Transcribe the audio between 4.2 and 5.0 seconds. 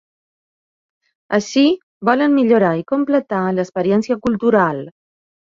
cultural.